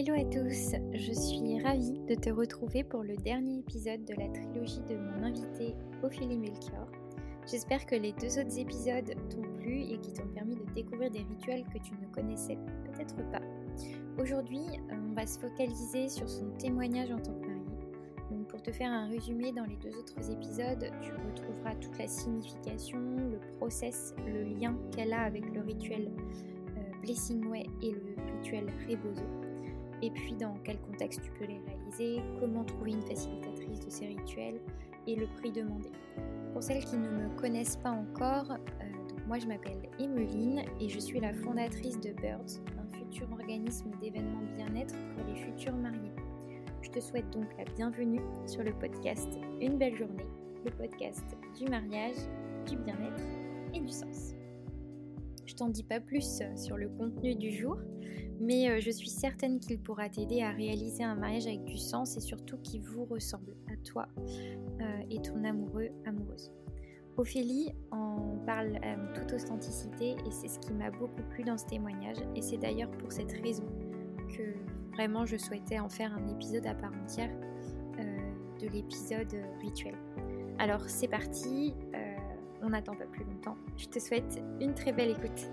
[0.00, 4.28] Hello à tous, je suis ravie de te retrouver pour le dernier épisode de la
[4.28, 5.74] trilogie de mon invité
[6.04, 6.86] Ophélie Melchior.
[7.50, 11.24] J'espère que les deux autres épisodes t'ont plu et qui t'ont permis de découvrir des
[11.24, 13.40] rituels que tu ne connaissais peut-être pas.
[14.22, 17.90] Aujourd'hui, on va se focaliser sur son témoignage en tant que mariée.
[18.30, 22.06] Donc pour te faire un résumé, dans les deux autres épisodes, tu retrouveras toute la
[22.06, 26.08] signification, le process, le lien qu'elle a avec le rituel
[26.76, 29.47] euh, Blessing Way et le rituel Rebozo
[30.02, 34.06] et puis dans quel contexte tu peux les réaliser, comment trouver une facilitatrice de ces
[34.06, 34.60] rituels
[35.06, 35.90] et le prix demandé.
[36.52, 38.84] Pour celles qui ne me connaissent pas encore, euh,
[39.26, 44.46] moi je m'appelle Emeline et je suis la fondatrice de Birds, un futur organisme d'événements
[44.56, 46.12] bien-être pour les futurs mariés.
[46.82, 49.28] Je te souhaite donc la bienvenue sur le podcast
[49.60, 50.26] Une belle journée,
[50.64, 51.24] le podcast
[51.58, 52.16] du mariage,
[52.66, 53.22] du bien-être
[53.74, 54.34] et du sens.
[55.44, 57.78] Je t'en dis pas plus sur le contenu du jour,
[58.40, 62.16] mais euh, je suis certaine qu'il pourra t'aider à réaliser un mariage avec du sens
[62.16, 64.06] et surtout qui vous ressemble à toi
[64.80, 66.50] euh, et ton amoureux, amoureuse.
[67.16, 71.66] Ophélie en parle à toute authenticité et c'est ce qui m'a beaucoup plu dans ce
[71.66, 73.64] témoignage et c'est d'ailleurs pour cette raison
[74.28, 74.54] que
[74.94, 77.30] vraiment je souhaitais en faire un épisode à part entière
[77.98, 79.96] euh, de l'épisode rituel.
[80.58, 81.74] Alors c'est parti,
[82.62, 83.56] on n'attend pas plus longtemps.
[83.76, 85.50] Je te souhaite une très belle écoute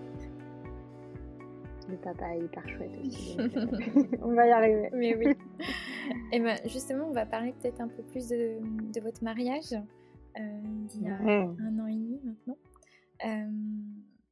[1.89, 3.37] le papa est hyper chouette aussi.
[3.39, 3.47] Euh,
[4.21, 4.89] on va y arriver.
[4.93, 5.35] Mais oui.
[6.31, 11.03] Et ben, justement, on va parler peut-être un peu plus de, votre mariage euh, d'il
[11.03, 12.57] y a un an et demi maintenant.
[13.25, 13.49] Euh,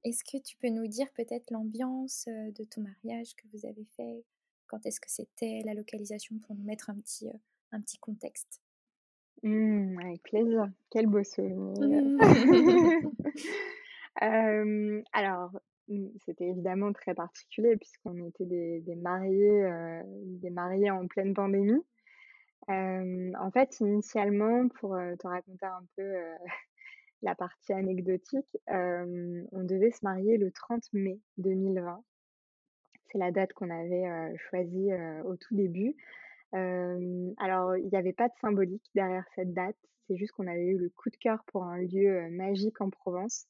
[0.03, 4.23] est-ce que tu peux nous dire peut-être l'ambiance de ton mariage que vous avez fait?
[4.67, 5.61] Quand est-ce que c'était?
[5.65, 7.29] La localisation pour nous mettre un petit,
[7.71, 8.61] un petit contexte
[9.43, 10.69] mmh, Avec plaisir.
[10.89, 12.03] Quel beau souvenir.
[14.21, 15.01] Mmh.
[15.13, 15.51] alors,
[15.89, 21.81] Mmh, c'était évidemment très particulier puisqu'on était des mariés, euh, des mariés en pleine pandémie.
[22.69, 26.35] en fait, initialement, pour, euh, te raconter un peu, euh,
[27.23, 32.03] la partie anecdotique, on devait se marier le 30 mai 2020.
[33.11, 34.89] C'est la date qu'on avait, choisie,
[35.25, 35.95] au tout début.
[36.53, 39.77] alors il n'y avait pas de symbolique derrière cette date,
[40.07, 43.47] c'est juste qu'on avait eu le coup de cœur pour un lieu, magique en Provence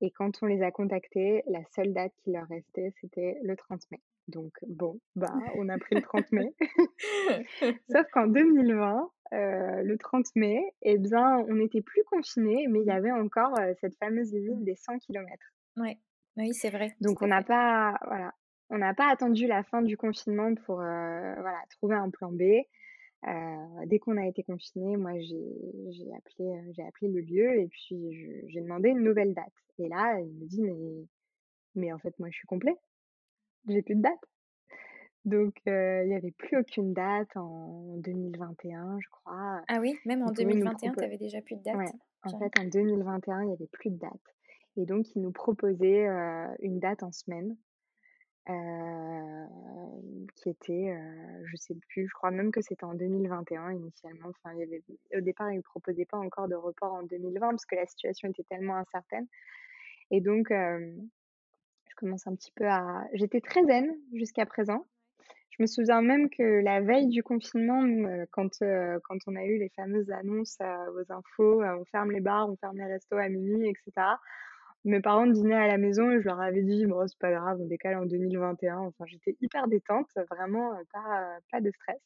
[0.00, 3.82] et quand on les a contactés, la seule date qui leur restait, c'était le 30
[3.90, 4.00] mai.
[4.28, 6.54] Donc bon, bah, on a pris le 30 mai.
[7.90, 12.86] Sauf qu'en 2020, euh, le 30 mai, eh bien, on n'était plus confinés, mais il
[12.86, 15.30] y avait encore euh, cette fameuse limite des 100 km.
[15.76, 15.98] Ouais.
[16.36, 16.94] Oui, c'est vrai.
[17.00, 18.32] Donc on n'a pas, voilà,
[18.70, 22.42] on n'a pas attendu la fin du confinement pour euh, voilà, trouver un plan B.
[23.28, 27.68] Euh, dès qu'on a été confiné, moi j'ai appelé, euh, j'ai appelé le lieu et
[27.68, 29.52] puis j'ai demandé une nouvelle date.
[29.78, 31.06] Et là, il me dit mais,
[31.74, 32.74] mais en fait moi je suis complet,
[33.68, 34.20] j'ai plus de date.
[35.26, 39.60] Donc euh, il n'y avait plus aucune date en 2021, je crois.
[39.68, 41.76] Ah oui, même en 2021, tu avais déjà plus de date.
[41.76, 41.92] Ouais,
[42.22, 44.36] en fait en 2021, il n'y avait plus de date.
[44.78, 46.06] Et donc il nous proposait
[46.60, 47.54] une date en semaine
[50.36, 50.96] qui était,
[51.44, 54.28] je sais plus, je crois même que c'était en 2021 initialement.
[54.28, 54.82] Enfin, il y avait,
[55.16, 58.28] au départ, ils ne proposaient pas encore de report en 2020 parce que la situation
[58.28, 59.26] était tellement incertaine.
[60.10, 63.06] Et donc, je commence un petit peu à.
[63.12, 64.86] J'étais très zen jusqu'à présent.
[65.50, 67.84] Je me souviens même que la veille du confinement,
[68.30, 72.56] quand, quand on a eu les fameuses annonces aux infos, on ferme les bars, on
[72.56, 73.92] ferme les restos à minuit, etc
[74.84, 77.58] mes parents dînaient à la maison et je leur avais dit, bon, c'est pas grave,
[77.60, 78.78] on décale en 2021.
[78.78, 82.00] Enfin, j'étais hyper détente, vraiment euh, pas, pas de stress.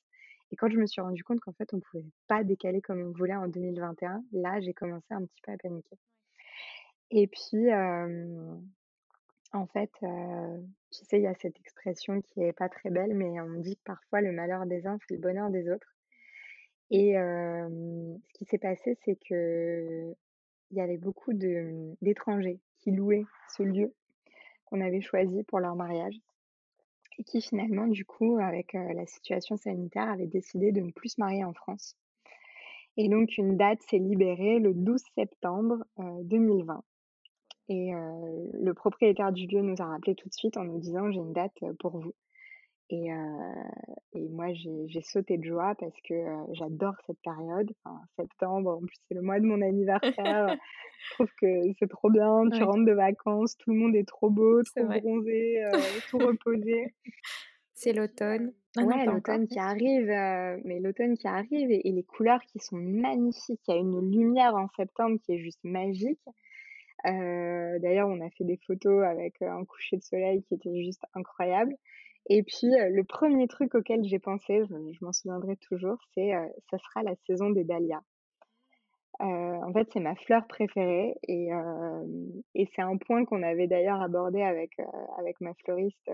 [0.51, 3.13] Et quand je me suis rendu compte qu'en fait, on pouvait pas décaler comme on
[3.13, 5.97] voulait en 2021, là, j'ai commencé un petit peu à paniquer.
[7.11, 7.73] Et puis,
[9.53, 13.41] en fait, tu sais, il y a cette expression qui est pas très belle, mais
[13.41, 15.95] on dit parfois le malheur des uns fait le bonheur des autres.
[16.91, 20.15] Et ce qui s'est passé, c'est que
[20.75, 23.27] il y avait beaucoup d'étrangers qui louaient
[23.57, 23.95] ce lieu
[24.65, 26.19] qu'on avait choisi pour leur mariage
[27.17, 31.21] et qui finalement, du coup, avec la situation sanitaire, avaient décidé de ne plus se
[31.21, 31.97] marier en France.
[32.97, 35.85] Et donc, une date s'est libérée le 12 septembre
[36.25, 36.83] 2020.
[37.69, 41.21] Et le propriétaire du lieu nous a rappelé tout de suite en nous disant, j'ai
[41.21, 42.15] une date pour vous.
[42.91, 43.09] Et,
[44.13, 46.15] et moi, j'ai sauté de joie parce que
[46.53, 47.73] j'adore cette période.
[47.83, 50.57] Enfin, septembre, en plus, c'est le mois de mon anniversaire.
[51.09, 51.47] je trouve que
[51.79, 52.49] c'est trop bien.
[52.51, 55.63] Tu rentres de vacances, tout le monde est trop beau, trop bronzé,
[56.11, 56.95] tout reposé.
[57.75, 58.53] C'est l'automne.
[58.77, 60.07] Ah ouais, l'automne qui arrive,
[60.65, 63.61] mais l'automne qui arrive et, et, les couleurs qui sont magnifiques.
[63.69, 66.25] Il y a une lumière en septembre qui est juste magique.
[67.05, 71.75] D'ailleurs, on a fait des photos avec un coucher de soleil qui était juste incroyable.
[72.31, 76.33] Et puis, le premier truc auquel j'ai pensé, je m'en souviendrai toujours, c'est,
[76.71, 78.03] ça sera la saison des dahlias.
[79.21, 81.51] en fait, c'est ma fleur préférée et
[82.55, 84.73] et c'est un point qu'on avait d'ailleurs abordé avec,
[85.19, 86.11] avec ma fleuriste,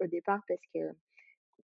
[0.00, 0.80] au départ parce que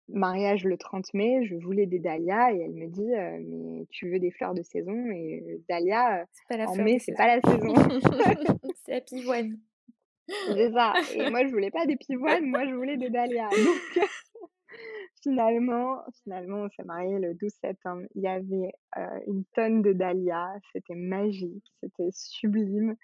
[0.09, 3.11] mariage le 30 mai, je voulais des dahlias et elle me dit,
[3.49, 7.75] «Mais tu veux des fleurs de saison?» et dahlia, en mai, c'est pas la saison.
[8.85, 9.59] C'est la pivoine.
[10.29, 14.05] C'est ça et moi je voulais pas des pivoines, moi je voulais des dahlias donc
[15.23, 18.03] finalement finalement on s'est mariés le 12 septembre.
[18.15, 18.73] Il y avait,
[19.27, 22.97] une tonne de dahlias, c'était magique, c'était sublime.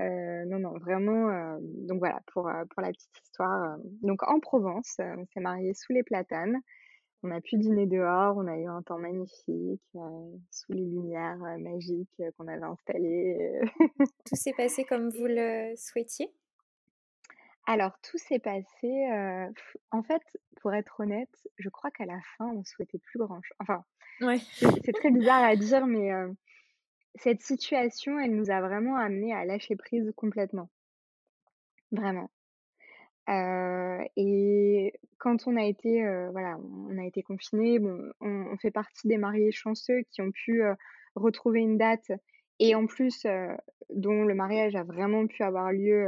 [0.00, 5.40] non, non, vraiment, donc voilà pour, pour la petite histoire, donc en Provence, on s'est
[5.40, 6.60] mariés sous les platanes.
[7.22, 9.82] On a pu dîner dehors, on a eu un temps magnifique,
[10.50, 13.60] sous les lumières, magiques, qu'on avait installées,
[14.26, 16.30] Tout s'est passé comme vous le souhaitiez?
[17.66, 19.08] Alors tout s'est passé,
[19.90, 20.22] en fait,
[20.60, 23.56] pour être honnête, je crois qu'à la fin, on souhaitait plus grand chose.
[23.60, 23.84] enfin,
[24.20, 24.38] Ouais.
[24.84, 26.10] c'est très bizarre à dire, mais,
[27.16, 30.70] cette situation, elle nous a vraiment amenés à lâcher prise complètement.
[31.92, 32.30] Vraiment.
[33.28, 36.58] et quand on a été, voilà,
[36.88, 40.62] on a été confinés, bon, on on fait partie des mariés chanceux qui ont pu,
[41.14, 42.12] retrouver une date
[42.58, 43.26] et en plus,
[43.90, 46.06] dont le mariage a vraiment pu avoir lieu,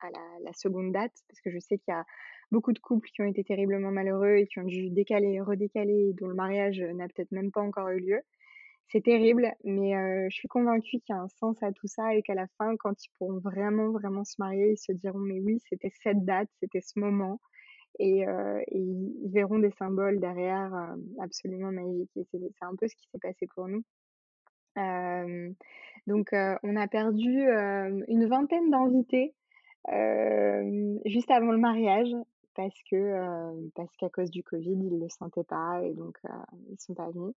[0.00, 0.08] à
[0.44, 2.04] la seconde date, parce que je sais qu'il y a
[2.50, 6.28] beaucoup de couples qui ont été terriblement malheureux et qui ont dû décaler, redécaler, dont
[6.28, 8.20] le mariage, n'a peut-être même pas encore eu lieu.
[8.88, 9.92] C'est terrible, mais
[10.30, 12.76] je suis convaincue qu'il y a un sens à tout ça et qu'à la fin,
[12.78, 16.48] quand ils pourront vraiment, vraiment se marier, ils se diront: «Mais oui, c'était cette date,
[16.60, 17.40] c'était ce moment»
[18.00, 18.24] et
[18.72, 20.72] ils verront des symboles derrière,
[21.20, 23.84] absolument magiques c'est un peu ce qui s'est passé pour nous.
[26.06, 27.48] Donc on a perdu,
[28.08, 29.34] une vingtaine d'invités,
[31.06, 32.14] juste avant le mariage
[32.54, 36.18] parce que, parce qu'à cause du covid, ils le sentaient pas et donc
[36.70, 37.34] ils sont pas venus.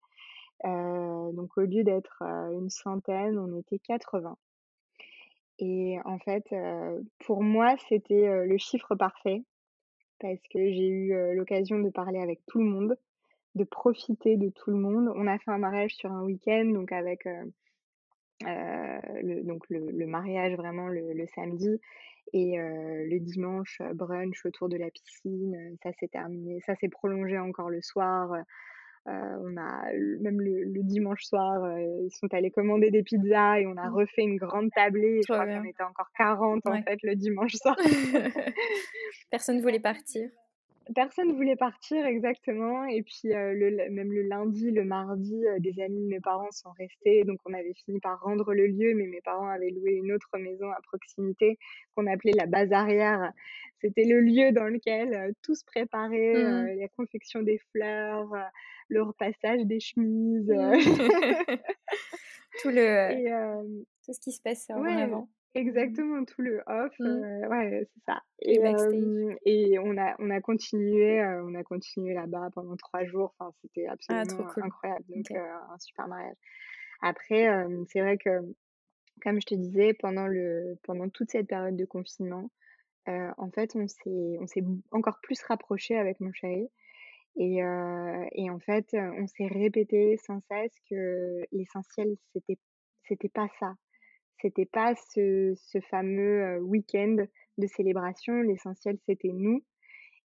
[1.36, 2.22] donc au lieu d'être,
[2.52, 4.38] une centaine, on était 80
[5.60, 6.54] et en fait,
[7.20, 9.44] pour moi, c'était, le chiffre parfait
[10.20, 12.98] parce que j'ai eu, l'occasion de parler avec tout le monde,
[13.56, 15.12] de profiter de tout le monde.
[15.16, 17.28] On a fait un mariage sur un week-end, donc avec,
[18.46, 21.80] le donc le le mariage vraiment le le samedi
[22.34, 27.70] et le dimanche, brunch autour de la piscine, ça s'est terminé ça s'est prolongé encore
[27.70, 28.34] le soir,
[29.06, 29.92] on a
[30.22, 33.94] même le dimanche soir, ils sont allés commander des pizzas et on a Mmh.
[33.96, 35.22] refait une grande tablée.
[35.28, 37.76] Je crois qu'on était encore 40 en fait le dimanche soir.
[39.30, 40.30] Personne voulait partir.
[40.96, 45.82] Personne voulait partir exactement et puis, heu, le même le lundi, le mardi, heu, des
[45.82, 49.08] amis de mes parents sont restés, donc on avait fini par rendre le lieu, mais
[49.08, 51.58] mes parents avaient loué une autre maison à proximité
[51.96, 53.32] qu'on appelait la base arrière.
[53.80, 58.30] C'était le lieu dans lequel, heu, tout se préparait, Mmh heu, la confection des fleurs,
[58.90, 60.74] le repassage des chemises, Mmh.
[62.58, 63.26] Tout le et
[64.06, 65.30] tout ce qui se passe en ouais, avant.
[65.56, 67.26] Exactement, tout le off, Mmh.
[67.50, 68.22] ouais, c'est ça
[69.46, 73.54] et on a on a continué, heu, on a continué là-bas pendant 3 jours, enfin,
[73.62, 74.64] c'était Ah absolument cool.
[74.64, 76.36] incroyable, donc un super mariage.
[77.02, 77.48] Après,
[77.90, 78.30] c'est vrai que,
[79.24, 82.50] comme je te disais, pendant le pendant toute cette période de confinement,
[83.08, 86.70] en fait, on s'est on s'est b encore plus rapprochés avec mon chéri
[87.38, 87.58] et
[88.34, 92.60] et en fait, on s'est répété sans cesse que l'essentiel, c'était
[93.08, 93.76] c'était pas ça.
[94.44, 97.16] C'était pas ce ce fameux, week-end
[97.58, 98.42] de célébration.
[98.42, 99.64] L'essentiel, c'était nous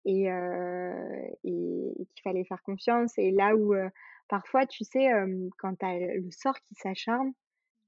[0.07, 0.93] et heu
[1.45, 3.75] et et qu'il fallait faire confiance et là où,
[4.29, 5.09] parfois, tu sais,
[5.59, 7.33] quand tu as le sort qui s'acharne,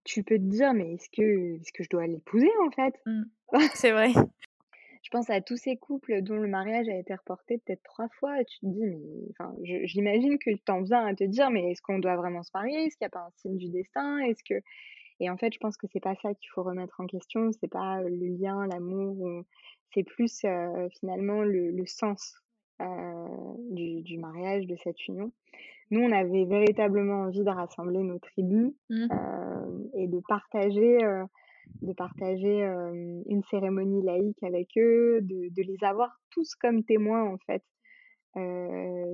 [0.04, 3.22] tu peux te dire: «Mais est-ce que est-ce que je dois l'épouser, en fait?» Mmh.
[3.74, 4.12] C'est vrai.
[5.04, 8.40] Je pense à tous ces couples dont le mariage a été reporté peut-être 3 fois
[8.40, 9.54] et tu te dis: «Mais» enfin,
[9.84, 12.84] j'imagine que tu en viens à te dire: «Mais est-ce qu'on doit vraiment se marier?
[12.86, 14.18] Est-ce qu'il y a pas un signe du destin?
[14.20, 14.60] Est-ce que»
[15.20, 17.68] et en fait, je pense que c'est pas ça qu'il faut remettre en question, c'est
[17.70, 19.42] pas, le lien, l'amour ou
[19.92, 20.44] c'est plus,
[21.00, 22.36] finalement le le sens,
[23.70, 25.32] du du mariage, de cette union.
[25.90, 29.06] Nous, on avait véritablement envie de rassembler nos tribus, Mmh.
[29.10, 30.98] hem et de partager,
[31.82, 32.62] de partager,
[33.26, 37.64] une cérémonie laïque avec eux, de de les avoir tous comme témoins, en fait,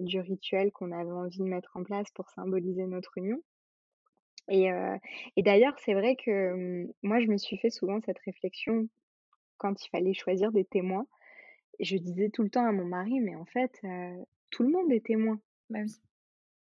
[0.02, 3.40] du rituel qu'on avait envie de mettre en place pour symboliser notre union
[5.36, 8.88] et d'ailleurs, c'est vrai que, mmh, moi, je me suis fait souvent cette réflexion
[9.58, 11.06] quand il fallait choisir des témoins.
[11.80, 13.80] Je disais tout le temps à mon mari: «Mais en fait,
[14.50, 15.40] tout le monde est témoin».
[15.70, 15.94] Bah oui.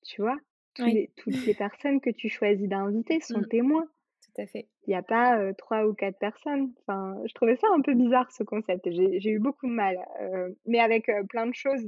[0.05, 0.39] Tu vois?
[0.75, 0.93] Tous Oui.
[0.93, 3.45] les toutes les personnes que tu choisis d'inviter sont Mmh.
[3.45, 3.89] témoins.
[4.23, 4.69] tout à fait.
[4.87, 6.73] Il n'y a pas trois ou quatre personnes.
[6.81, 8.91] Enfin, je trouvais ça un peu bizarre ce concept.
[8.91, 9.99] J'ai eu beaucoup de mal.
[10.67, 11.87] mais avec plein de choses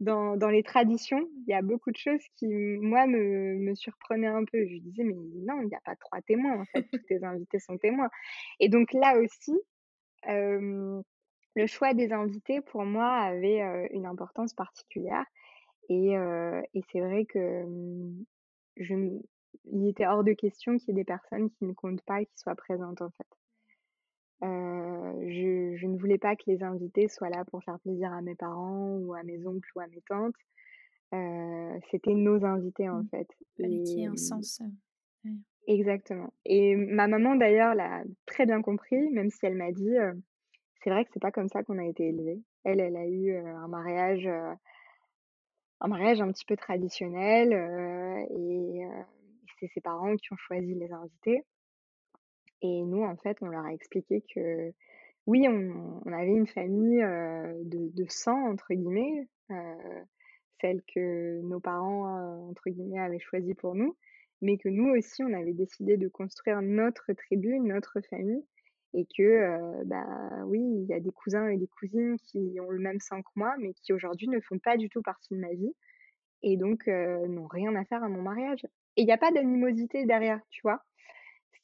[0.00, 4.44] dans, les traditions, il y a beaucoup de choses qui, moi, me, me surprenaient un
[4.44, 4.66] peu.
[4.66, 6.60] Je disais, mais non, il n'y a pas trois témoins.
[6.60, 8.10] En fait, tous tes invités sont témoins.
[8.58, 9.52] Et donc là aussi,
[10.26, 15.26] le choix des invités, pour moi, avait une importance particulière.
[15.88, 18.24] Et, et c'est vrai que mmh,
[18.76, 18.94] je,
[19.72, 22.26] il était hors de question qu'il y ait des personnes qui ne comptent pas et
[22.26, 23.39] qui soient présentes, en fait.
[24.42, 28.34] Je, je, ne voulais pas que les invités soient là pour faire plaisir à mes
[28.34, 30.34] parents ou à mes oncles ou à mes tantes.
[31.90, 33.08] C'était nos invités, en mmh.
[33.10, 33.28] fait.
[33.56, 34.62] Fallait un sens.
[35.66, 36.32] Exactement.
[36.46, 39.96] Et ma maman, d'ailleurs, l'a très bien compris, même si elle m'a dit
[40.82, 42.42] c'est vrai que c'est pas comme ça qu'on a été élevés.
[42.64, 44.26] Elle, elle a eu un mariage,
[45.80, 47.52] un mariage un petit peu traditionnel
[48.30, 48.82] et
[49.58, 51.44] c'est ses parents qui ont choisi les invités.
[52.62, 54.72] Et nous, en fait, on leur a expliqué que
[55.26, 59.28] oui, on, avait une famille de, sang, entre guillemets,
[60.60, 63.96] celle que nos parents, entre guillemets, avaient choisie pour nous,
[64.42, 68.44] mais que nous aussi, on avait décidé de construire notre tribu, notre famille,
[68.92, 72.80] et que bah oui, il y a des cousins et des cousines qui ont le
[72.80, 75.52] même sang que moi, mais qui aujourd'hui ne font pas du tout partie de ma
[75.52, 75.74] vie
[76.42, 78.64] et donc n'ont rien à faire à mon mariage.
[78.96, 80.82] Et il n'y a pas d'animosité derrière, tu vois?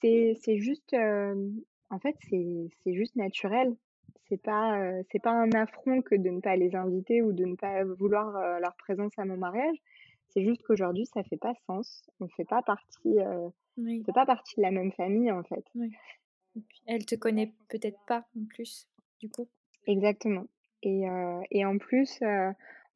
[0.01, 3.77] C'est c'est juste en fait c'est c'est juste naturel.
[4.29, 4.79] C'est pas
[5.11, 8.61] c'est pas un affront que de ne pas les inviter ou de ne pas vouloir
[8.61, 9.77] leur présence à mon mariage.
[10.29, 12.09] C'est juste qu'aujourd'hui ça fait pas sens.
[12.21, 13.53] On fait pas partie on
[14.05, 15.65] fait pas partie de la même famille en fait.
[15.75, 15.93] Oui.
[16.87, 18.89] Elle te connaît peut-être pas en plus,
[19.21, 19.47] du coup.
[19.87, 20.47] Exactement.
[20.83, 21.03] Et,
[21.51, 22.21] et en plus,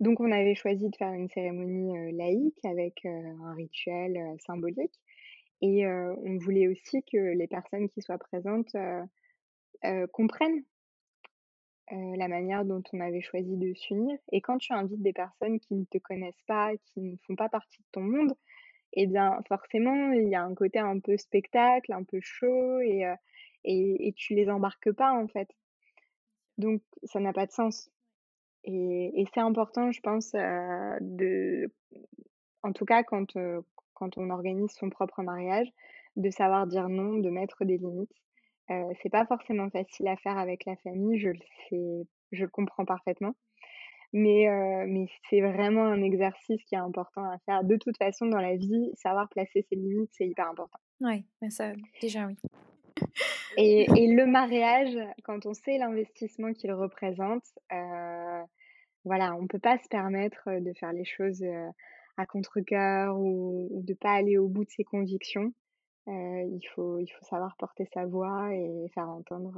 [0.01, 4.99] donc on avait choisi de faire une cérémonie laïque avec un rituel symbolique.
[5.63, 8.75] Et on voulait aussi que les personnes qui soient présentes
[10.13, 10.65] comprennent
[11.91, 14.17] la manière dont on avait choisi de s'unir.
[14.33, 17.49] Et quand tu invites des personnes qui ne te connaissent pas, qui ne font pas
[17.49, 18.33] partie de ton monde,
[18.93, 23.05] eh bien forcément, il y a un côté un peu spectacle, un peu chaud, et,
[23.65, 25.49] et, tu les embarques pas en fait.
[26.59, 27.91] Donc ça n'a pas de sens.
[28.65, 31.73] Et, et c'est important, je pense, de,
[32.63, 33.37] en tout cas quand,
[34.01, 35.69] quand on organise son propre mariage,
[36.17, 38.11] de savoir dire non, de mettre des limites.
[38.71, 41.39] Euh, c'est pas forcément facile à faire avec la famille, je le
[41.69, 43.35] sais, je le comprends parfaitement.
[44.13, 44.49] Mais,
[44.89, 47.63] mais c'est vraiment un exercice qui est important à faire.
[47.63, 50.81] De toute façon, dans la vie, savoir placer ses limites, c'est hyper important.
[51.01, 52.37] Oui, ça, déjà oui.
[53.57, 58.43] Et, et, le mariage, quand on sait l'investissement qu'il représente, euh,
[59.05, 61.45] voilà, on ne peut pas se permettre de faire les choses
[62.17, 65.53] à contre-cœur ou, de ne pas aller au bout de ses convictions.
[66.09, 69.55] Euh, il, faut, il faut savoir porter sa voix et faire entendre.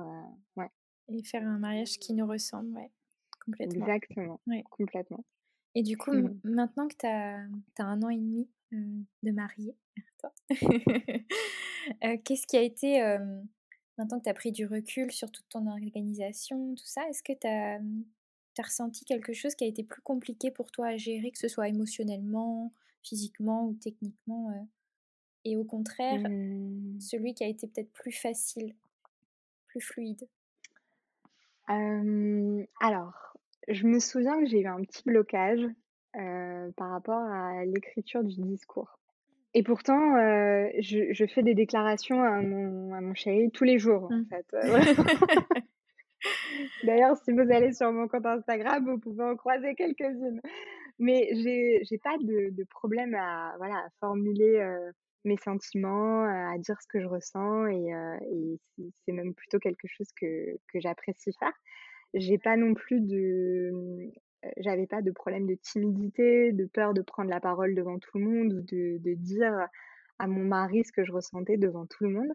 [0.56, 0.68] ouais.
[1.08, 2.90] Et faire un mariage qui nous ressemble, ouais,
[3.44, 3.86] complètement.
[3.86, 4.64] Exactement, ouais.
[4.70, 5.24] complètement.
[5.74, 6.40] Et du coup, mmh.
[6.44, 7.46] maintenant que tu as,
[7.78, 9.76] as, un an et demi de mariée,
[10.18, 10.32] toi,
[12.24, 13.00] qu'est-ce qui a été,
[13.98, 17.32] maintenant que tu as pris du recul sur toute ton organisation, tout ça, est-ce que
[17.32, 17.80] tu as,
[18.58, 21.48] as, ressenti quelque chose qui a été plus compliqué pour toi à gérer, que ce
[21.48, 24.52] soit émotionnellement, physiquement ou techniquement
[25.44, 27.00] Et au contraire, mmh.
[27.00, 28.74] celui qui a été peut-être plus facile,
[29.66, 30.28] plus fluide?
[32.80, 33.36] Alors,
[33.68, 35.66] je me souviens que j'ai eu un petit blocage
[36.12, 38.98] par rapport à l'écriture du discours.
[39.54, 43.78] Et pourtant, euh, je, je, fais des déclarations à mon, à mon chéri tous les
[43.78, 44.26] jours, en mmh.
[44.26, 44.46] fait.
[46.24, 50.40] Euh, D'ailleurs, si vous allez sur mon compte Instagram, vous pouvez en croiser quelques-unes.
[50.98, 54.92] Mais j'ai j'ai pas de, de, problème à, voilà, à formuler euh,
[55.24, 57.90] mes sentiments, à dire ce que je ressens, et,
[58.32, 58.60] et
[59.04, 61.52] c'est même plutôt quelque chose que, que j'apprécie faire.
[62.14, 64.10] J'ai pas non plus de
[64.58, 68.24] j'avais pas de problème de timidité, de peur de prendre la parole devant tout le
[68.24, 69.68] monde ou de, de dire
[70.18, 72.32] à mon mari ce que je ressentais devant tout le monde.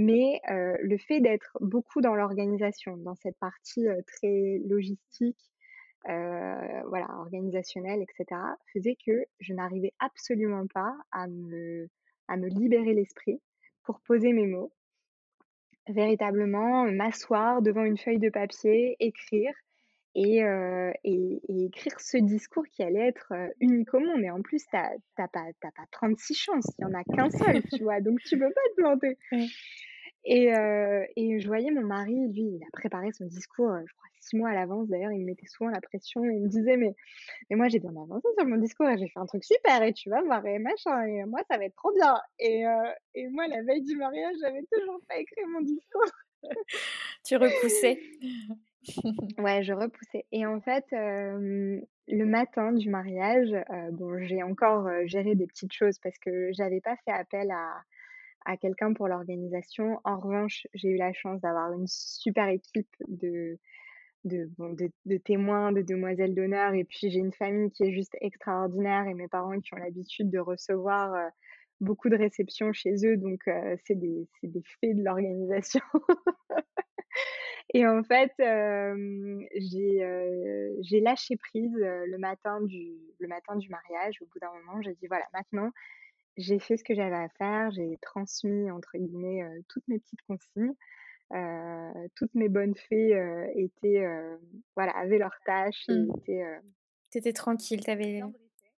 [0.00, 5.50] Mais le fait d'être beaucoup dans l'organisation, dans cette partie très logistique,
[6.04, 8.40] voilà, organisationnelle, etc.,
[8.72, 11.88] faisait que je n'arrivais absolument pas à me,
[12.28, 13.42] à me libérer l'esprit
[13.82, 14.72] pour poser mes mots,
[15.88, 19.52] véritablement m'asseoir devant une feuille de papier, écrire
[20.14, 20.42] et,
[21.48, 24.22] écrire ce discours qui allait être unique au monde.
[24.22, 27.62] Et en plus, tu n'as pas, pas 36 chances, il n'y en a qu'un seul,
[27.72, 29.18] tu vois, donc tu peux pas te planter.
[30.24, 30.52] Et,
[31.16, 34.50] et je voyais mon mari, lui, il a préparé son discours, je crois, six mois
[34.50, 34.88] à l'avance.
[34.88, 36.94] D'ailleurs, il me mettait souvent la pression et il me disait, mais,
[37.48, 39.92] mais moi, j'ai bien avancé sur mon discours et j'ai fait un truc super et
[39.92, 42.14] tu vas voir et machin et moi, ça va être trop bien.
[42.38, 42.64] Et,
[43.14, 46.04] et moi, la veille du mariage, j'avais toujours pas écrit mon discours.
[47.24, 48.00] tu repoussais.
[49.38, 50.24] ouais, je repoussais.
[50.32, 53.54] Et en fait, le matin du mariage,
[53.92, 57.82] bon, j'ai encore géré des petites choses parce que j'avais pas fait appel à,
[58.48, 60.00] à quelqu'un pour l'organisation.
[60.04, 63.58] En revanche, j'ai eu la chance d'avoir une super équipe de,
[64.24, 64.48] de,
[65.04, 66.72] de, témoins, de demoiselles d'honneur.
[66.72, 70.30] Et puis, j'ai une famille qui est juste extraordinaire et mes parents qui ont l'habitude
[70.30, 71.14] de recevoir
[71.82, 73.18] beaucoup de réceptions chez eux.
[73.18, 73.42] Donc,
[73.84, 75.82] c'est des, des faits de l'organisation.
[77.74, 78.32] Et en fait,
[79.60, 84.22] j'ai lâché prise le matin du le matin du mariage.
[84.22, 85.70] Au bout d'un moment, j'ai dit: «Voilà, maintenant,
[86.38, 87.70] j'ai fait ce que j'avais à faire.
[87.72, 90.74] J'ai transmis entre guillemets, toutes mes petites consignes».
[92.14, 93.12] toutes mes bonnes fées,
[93.54, 94.06] étaient,
[94.74, 96.08] voilà, avaient leurs tâches mmh.
[96.18, 96.44] étaient,
[97.10, 98.22] Tu étais tranquille, tu avais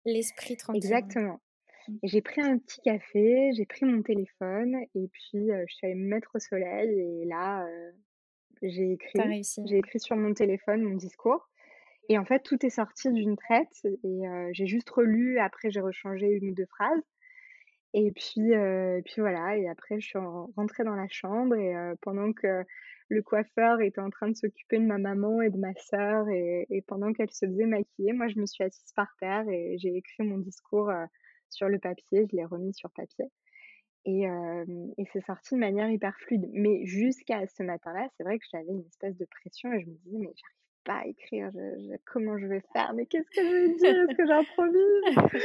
[0.04, 0.82] l'esprit tranquille.
[0.82, 1.40] Exactement.
[1.86, 1.96] Mmh.
[2.02, 6.08] J'ai pris un petit café, j'ai pris mon téléphone et puis, je suis allée me
[6.08, 7.64] mettre au soleil et là,
[8.62, 11.48] j'ai écrit, j'ai écrit sur mon téléphone mon discours.
[12.08, 15.38] Et en fait, tout est sorti d'une traite et j'ai juste relu.
[15.38, 17.04] Après, j'ai rechangé une ou deux phrases.
[17.92, 19.56] Et puis, et puis voilà.
[19.56, 22.64] Et après, je suis rentrée dans la chambre et pendant que
[23.08, 26.66] le coiffeur était en train de s'occuper de ma maman et de ma sœur et,
[26.70, 29.96] et pendant qu'elle se faisait maquiller, moi, je me suis assise par terre et j'ai
[29.96, 30.90] écrit mon discours
[31.48, 32.26] sur le papier.
[32.30, 33.26] Je l'ai remis sur papier.
[34.04, 36.48] Et, et c'est sorti de manière hyper fluide.
[36.52, 39.94] Mais jusqu'à ce matin-là, c'est vrai que j'avais une espèce de pression et je me
[39.94, 41.50] disais, mais j'arrive pas écrire,
[42.06, 45.42] comment je vais faire, mais qu'est-ce que je vais dire, est-ce que j'improvise?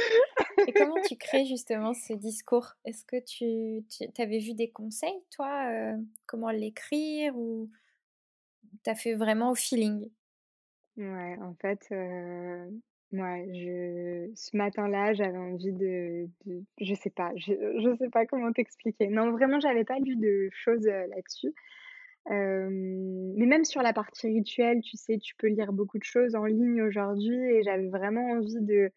[0.66, 2.74] Et comment tu crées justement ce discours?
[2.84, 5.68] Est-ce que tu, tu avais vu des conseils, toi,
[6.26, 7.70] comment l'écrire ou
[8.84, 10.10] tu as fait vraiment au feeling?
[10.96, 11.88] Ouais, en fait,
[13.12, 18.26] Ouais, je ce matin-là, j'avais envie de de je sais pas, je je sais pas
[18.26, 19.06] comment t'expliquer.
[19.06, 21.54] Non, vraiment, j'avais pas lu de choses, heu, là-dessus.
[22.28, 26.44] Mais même sur la partie rituelle, tu sais, tu peux lire beaucoup de choses en
[26.44, 28.90] ligne aujourd'hui et j'avais vraiment envie de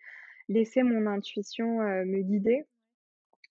[0.47, 2.63] laisser mon intuition, me guider.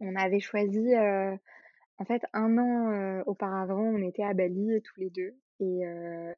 [0.01, 5.35] On avait choisi, en fait, un an, auparavant, on était à Bali tous les 2
[5.61, 5.81] et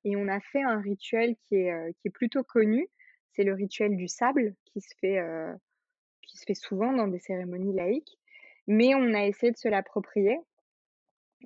[0.04, 2.88] et on a fait un rituel qui est, qui est plutôt connu
[3.32, 5.18] c'est le rituel du sable qui se fait,
[6.22, 8.18] qui se fait souvent dans des cérémonies laïques,
[8.66, 10.38] mais on a essayé de se l'approprier.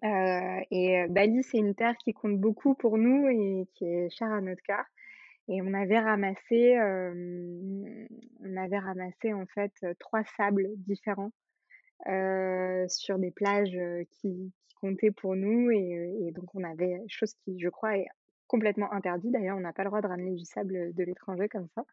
[0.02, 4.40] Et Bali, c'est une terre qui compte beaucoup pour nous et qui est chère à
[4.40, 4.84] notre cœur.
[5.48, 11.32] Et on avait ramassé, on avait ramassé en fait trois sables différents
[12.88, 13.78] sur des plages
[14.10, 15.70] qui, comptaient pour nous.
[15.70, 18.06] Et, et, donc on avait chose qui, je crois, est
[18.48, 19.30] complètement interdit.
[19.30, 21.84] D'ailleurs, on n'a pas le droit de ramener du sable de l'étranger comme ça.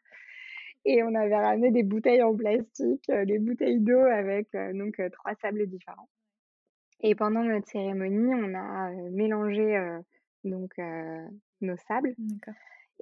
[0.86, 5.00] Et on avait ramené des bouteilles en plastique, euh, des bouteilles d'eau avec euh, donc
[5.00, 6.10] euh, trois sables différents.
[7.02, 9.76] Et pendant notre cérémonie, on a mélangé
[10.44, 10.72] donc
[11.62, 12.16] nos sables.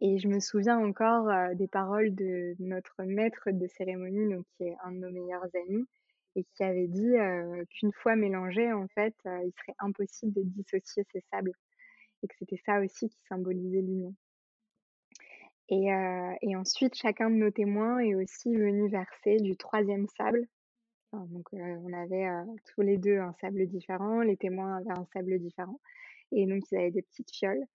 [0.02, 4.76] Et je me souviens encore des paroles de notre maître de cérémonie, donc qui est
[4.84, 5.86] un de nos meilleurs amis,
[6.38, 7.14] et qui avait dit
[7.72, 11.52] qu'une fois mélangés, en fait, il serait impossible de dissocier ces sables
[12.24, 14.16] et que c'était ça aussi qui symbolisait l'union.
[15.68, 15.90] Et,
[16.42, 20.48] et, ensuite, chacun de nos témoins est aussi venu verser du troisième sable.
[21.14, 22.28] Donc, on avait
[22.66, 25.80] tous les deux un sable différent, les témoins avaient un sable différent.
[26.32, 27.66] Et donc, ils avaient des petites fioles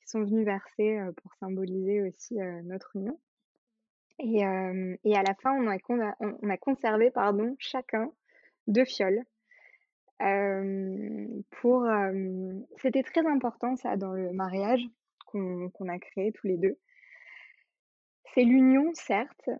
[0.00, 3.18] qui sont venues verser pour symboliser aussi notre union.
[4.18, 4.40] Et,
[5.04, 5.78] et, à la fin, on a,
[6.20, 8.12] on a conservé pardon, chacun
[8.66, 9.24] deux fioles
[11.50, 11.86] pour,
[12.80, 14.82] c'était très important ça dans le mariage
[15.26, 16.78] qu'on a créé tous les deux.
[18.34, 19.50] C'est l'union certes,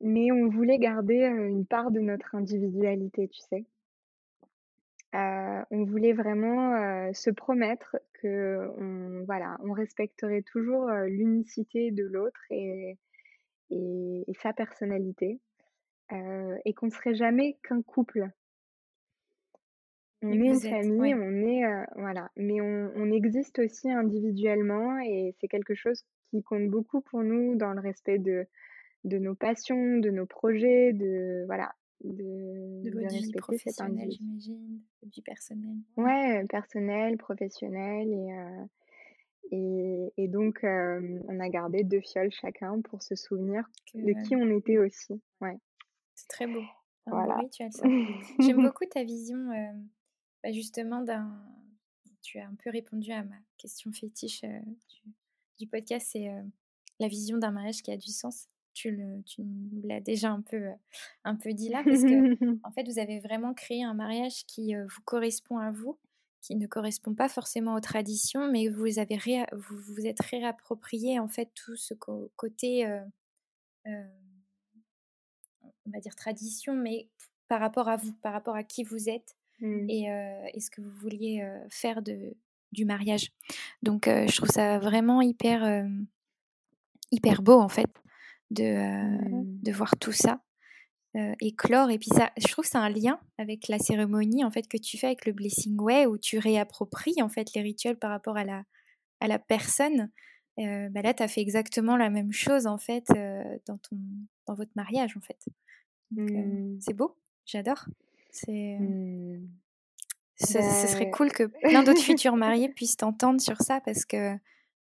[0.00, 3.64] mais on voulait garder, une part de notre individualité, tu sais?
[5.12, 12.96] on voulait vraiment, se promettre qu'on voilà, on respecterait toujours, l'unicité de l'autre et
[13.70, 15.40] et sa personnalité,
[16.10, 18.28] et qu'on serait jamais qu'un couple.
[20.22, 21.62] On est une famille, on est,
[21.96, 27.22] voilà, mais on on existe aussi individuellement et c'est quelque chose qui compte beaucoup pour
[27.22, 28.46] nous dans le respect de
[29.08, 35.14] de nos passions, de nos projets, de voilà, de De votre vie professionnelle, j'imagine, votre
[35.14, 35.78] vie personnelle.
[35.96, 38.30] Ouais, personnel, professionnel et
[39.50, 44.56] et et donc on a gardé deux fioles chacun pour se souvenir de qui on
[44.56, 45.58] était aussi, ouais.
[46.14, 46.62] C'est très beau,
[47.06, 47.86] un beau rituel ça.
[48.40, 49.48] J'aime beaucoup ta vision,
[50.42, 51.28] bah, justement d'un
[52.28, 54.42] tu as un peu répondu à ma question fétiche
[55.58, 56.28] du, podcast, c'est
[57.00, 58.48] la vision d'un mariage qui a du sens.
[58.74, 59.42] Tu, le, tu
[59.84, 60.68] l'as déjà un peu,
[61.24, 62.08] un peu dit là, parce que
[62.64, 65.98] en fait, vous avez vraiment créé un mariage qui vous correspond à vous,
[66.40, 69.18] qui ne correspond pas forcément aux traditions, mais vous avez
[69.52, 71.94] vous, vous êtes réapproprié en fait tout ce
[72.36, 72.86] côté,
[73.86, 73.90] on
[75.92, 77.08] va dire tradition, mais
[77.48, 79.90] par rapport à vous, par rapport à qui vous êtes mmh.
[79.90, 82.36] et, ce que vous vouliez faire de,
[82.72, 83.32] du mariage.
[83.82, 85.86] Donc je trouve ça vraiment hyper,
[87.10, 87.88] hyper beau en fait
[88.50, 89.62] de, mmh.
[89.62, 90.42] de voir tout ça
[91.40, 91.90] éclore.
[91.90, 94.76] Et puis ça, je trouve que c'est un lien avec la cérémonie en fait que
[94.76, 98.36] tu fais avec le Blessing Way où tu réappropries en fait les rituels par rapport
[98.36, 98.62] à la,
[99.20, 100.10] à la personne.
[100.56, 103.06] bah là, tu as fait exactement la même chose en fait
[103.66, 103.98] dans, ton,
[104.46, 105.44] dans votre mariage en fait.
[106.12, 106.78] Mmh.
[106.80, 107.16] C'est beau.
[107.46, 107.86] J'adore.
[108.30, 108.78] C'est.
[108.78, 109.48] Mmh.
[110.40, 110.46] Ce,
[110.86, 114.36] serait bah cool que plein d'autres futurs mariés puissent t'entendre sur ça parce que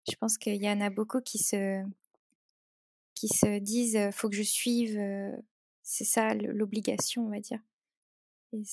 [0.08, 1.84] je pense qu'il y en a beaucoup qui se
[3.20, 5.00] qui se disent faut que je suive
[5.84, 7.60] c'est ça l'obligation on va dire
[8.54, 8.64] et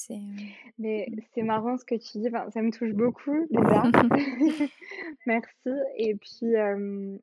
[0.79, 1.21] mais mmh.
[1.35, 3.83] c'est marrant ce que tu dis ça me touche beaucoup déjà
[5.27, 6.53] merci et puis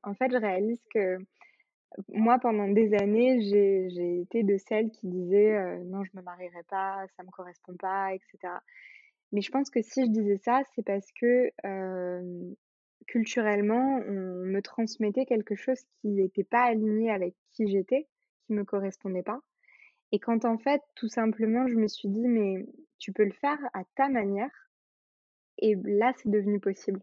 [0.03, 1.17] en fait je réalise que
[2.09, 7.05] moi, pendant des années, j'ai été de celles qui disaient non, je me marierai pas,
[7.17, 8.53] ça me correspond pas, etc.
[9.31, 11.51] Mais je pense que si je disais ça, c'est parce que
[13.11, 18.07] culturellement, on me transmettait quelque chose qui n'était pas aligné avec qui j'étais,
[18.45, 19.41] qui me correspondait pas.
[20.13, 22.65] Et quand en fait, tout simplement, je me suis dit, mais
[22.99, 24.49] tu peux le faire à ta manière,
[25.57, 27.01] et là, c'est devenu possible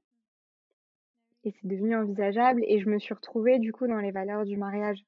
[1.44, 4.56] et c'est devenu envisageable et je me suis retrouvée du coup dans les valeurs du
[4.56, 5.04] mariage.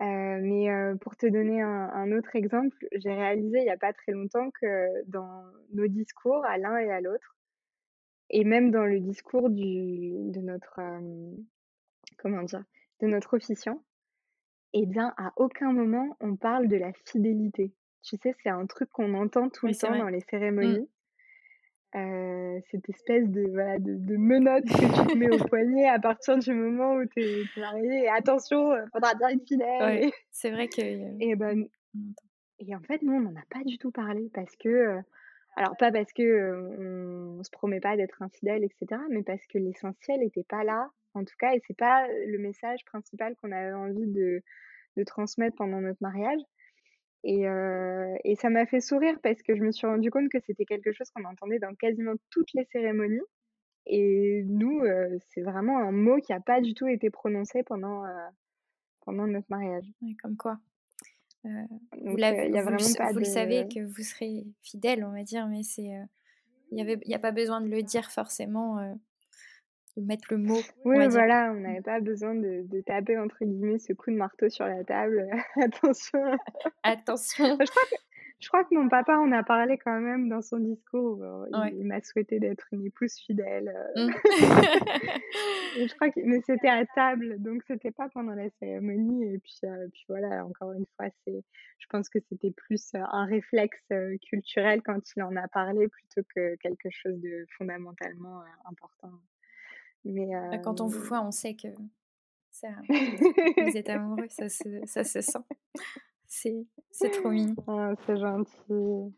[0.00, 0.68] mais
[1.00, 5.04] pour te donner un, autre exemple, j'ai réalisé il n'y a pas très longtemps que
[5.10, 7.37] dans nos discours à l'un et à l'autre,
[8.30, 10.80] et même dans le discours du, de notre
[12.18, 12.64] comment dire,
[13.00, 13.82] de notre officiant,
[14.72, 17.72] eh bien à aucun moment on parle de la fidélité.
[18.02, 20.30] Tu sais, c'est un truc qu'on entend tout le temps dans les mmh.
[20.30, 20.88] cérémonies
[22.70, 26.38] cette espèce de, voilà, de, de, menotte que tu te mets au poignet à partir
[26.38, 28.04] du moment où tu es, marié.
[28.04, 30.10] Et attention, il faudra bien être fidèle.
[30.30, 30.80] C'est vrai que.
[30.80, 31.66] Et, ben,
[32.58, 34.98] et en fait, nous, on n'en a pas du tout parlé parce que.
[35.58, 40.20] Alors, pas parce que on, se promet pas d'être infidèle, etc., mais parce que l'essentiel
[40.20, 44.06] n'était pas là, en tout cas, et c'est pas le message principal qu'on avait envie
[44.06, 44.40] de,
[45.04, 46.40] transmettre pendant notre mariage.
[47.24, 47.44] Et,
[48.24, 50.92] et ça m'a fait sourire parce que je me suis rendu compte que c'était quelque
[50.92, 53.20] chose qu'on entendait dans quasiment toutes les cérémonies.
[53.86, 54.82] Et nous,
[55.30, 58.04] c'est vraiment un mot qui n'a pas du tout été prononcé pendant,
[59.04, 59.86] pendant notre mariage.
[60.22, 60.58] comme quoi.
[62.04, 65.90] Vous, le savez que vous serez fidèle, on va dire, mais c'est
[66.70, 68.78] il n'y a pas besoin de le dire forcément
[70.00, 70.60] mettre le mot.
[70.84, 74.48] Oui, voilà, on n'avait pas besoin de, de, taper entre guillemets ce coup de marteau
[74.48, 75.28] sur la table.
[75.62, 76.38] Attention.
[76.82, 77.58] Attention.
[77.60, 77.98] je, crois
[78.38, 81.24] que, mon papa en a parlé quand même dans son discours.
[81.72, 83.68] Il, m'a souhaité d'être une épouse fidèle.
[83.68, 84.06] Euh.
[84.06, 84.12] Mmh.
[85.88, 89.24] je crois que, mais c'était à table, donc c'était pas pendant la cérémonie.
[89.24, 91.42] Et puis, euh, puis voilà, encore une fois, c'est,
[91.78, 93.92] je pense que c'était plus euh, un réflexe
[94.28, 99.12] culturel quand il en a parlé plutôt que quelque chose de fondamentalement important.
[100.04, 101.68] Mais bah, Quand on vous voit, on sait que
[102.50, 105.38] ça, vous êtes amoureux, ça se, ça se sent.
[106.28, 107.56] C'est, c'est trop mignon.
[107.66, 109.14] Ah, c'est gentil.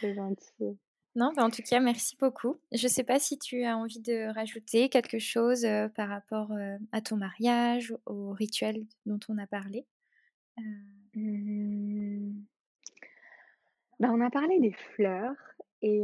[0.00, 0.78] C'est gentil.
[1.14, 2.58] Non, bah, en tout cas, merci beaucoup.
[2.72, 6.50] Je ne sais pas si tu as envie de rajouter quelque chose par rapport
[6.90, 9.86] à ton mariage, au rituel dont on a parlé.
[11.14, 12.32] Mmh.
[14.00, 15.36] Bah, on a parlé des fleurs
[15.82, 16.02] et,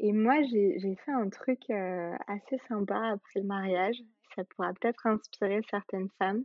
[0.00, 4.02] et moi, j'ai fait un truc assez sympa après le mariage.
[4.36, 6.44] Ça pourra peut-être inspirer certaines femmes.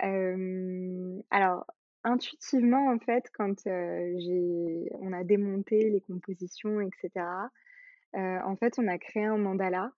[0.00, 1.66] Alors,
[2.04, 7.26] intuitivement, en fait, quand on a démonté les compositions, etc.,
[8.14, 9.92] en fait, on a créé un mandala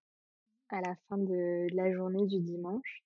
[0.70, 3.03] à la fin de, la journée du dimanche.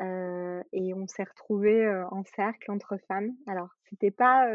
[0.00, 3.32] et on s'est retrouvés en cercle entre femmes.
[3.46, 4.48] Alors, c'était pas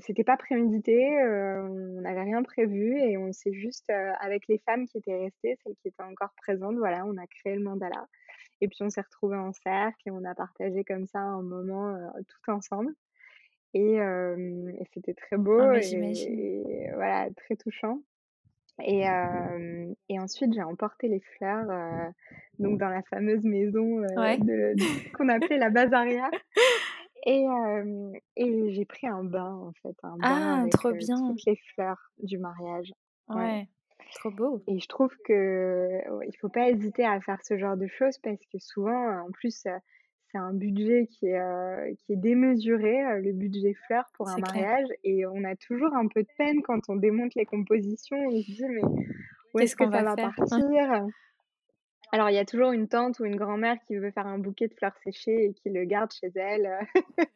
[0.00, 4.98] c'était pas prémédité, on n'avait rien prévu et on s'est juste, avec les femmes qui
[4.98, 8.06] étaient restées, celles qui étaient encore présentes, voilà, on a créé le mandala.
[8.62, 11.98] Et puis on s'est retrouvés en cercle et on a partagé comme ça un moment
[12.16, 12.94] tout ensemble.
[13.74, 13.98] Et,
[14.94, 18.00] c'était très beau ah, et, voilà, très touchant.
[18.78, 19.02] Et,
[20.08, 22.12] et ensuite, j'ai emporté les fleurs
[22.60, 24.02] donc dans la fameuse maison
[25.14, 26.30] qu'on appelait la Bazaria.
[27.26, 27.44] Et,
[28.36, 31.16] et j'ai pris un bain, en fait, un bain Ah, avec trop bien.
[31.28, 32.92] toutes les fleurs du mariage.
[33.28, 33.68] Ouais,
[34.14, 34.62] trop beau.
[34.66, 38.44] Et je trouve que il faut pas hésiter à faire ce genre de choses parce
[38.52, 44.10] que souvent, en plus, c'est un budget qui est, qui est démesuré, le budget fleurs
[44.14, 44.54] pour un clair.
[44.54, 48.18] mariage et on a toujours un peu de peine quand on démonte les compositions.
[48.18, 48.82] On se dit: «Mais
[49.54, 51.06] où est-ce que ça va partir?»
[52.14, 54.68] alors il y a toujours une tante ou une grand-mère qui veut faire un bouquet
[54.68, 56.78] de fleurs séchées et qui le garde chez elle,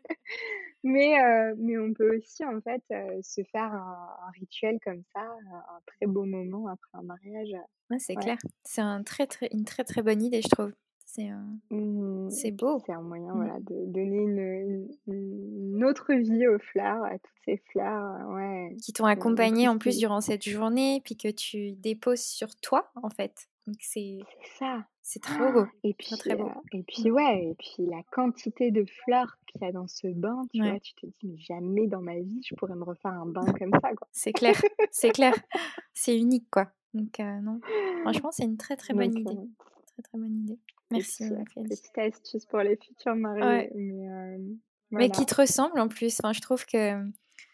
[0.86, 5.02] mais heu, mais on peut aussi en fait, heu, se faire un un rituel comme
[5.14, 7.54] ça, un un très beau moment après un mariage,
[7.90, 8.24] Ouais, c'est ouais.
[8.26, 8.38] clair.
[8.64, 10.72] C'est un très, très une très, très bonne idée, je trouve.
[11.04, 11.30] C'est,
[11.70, 12.84] Mmh beau.
[12.84, 13.48] c'est un moyen, Mmh.
[13.48, 18.78] voilà, de donner une, une une autre vie aux fleurs, à toutes ces fleurs, ouais,
[18.82, 23.10] Qui t'ont accompagné en plus durant cette journée, puis que tu déposes sur toi, en
[23.10, 23.48] fait.
[23.66, 24.18] Donc c'est
[24.58, 26.50] ça c'est trop beau, et puis, très beau.
[26.72, 26.82] et Mmh.
[26.88, 30.60] puis ouais et puis la quantité de fleurs qu'il y a dans ce bain, tu
[30.62, 30.70] Ouais.
[30.70, 30.80] vois?
[30.80, 33.70] Tu te dis: «Mais jamais dans ma vie je pourrais me refaire un bain comme
[33.80, 34.08] ça, quoi».
[34.12, 35.32] C'est clair, c'est clair.
[35.94, 36.72] C'est unique, quoi.
[36.92, 37.60] Donc non,
[38.02, 39.48] franchement, c'est une très, très bonne Donc idée.
[39.94, 40.58] Très, très bonne idée.
[40.90, 41.24] Merci,
[41.54, 43.20] petite, astuce pour les futurs Ouais.
[43.20, 44.48] mariés, mais
[44.90, 46.18] Mais qui te ressemble en plus.
[46.22, 47.02] Enfin, je trouve que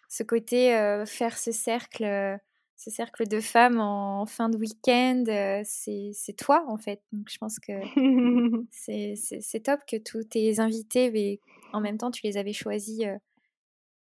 [0.09, 0.71] ce côté,
[1.07, 2.39] faire ce cercle,
[2.85, 7.01] ce cercle de femmes en fin de week-end, heu, c'est toi, en fait.
[7.13, 7.73] Donc je pense que
[8.71, 11.41] c'est top que tous tes invités beh,
[11.73, 13.17] en même temps, tu les avais choisis, heu,